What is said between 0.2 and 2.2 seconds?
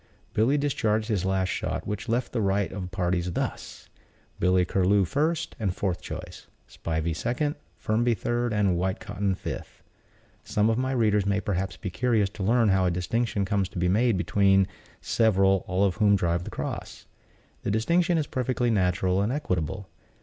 Billy discharged his last shot, which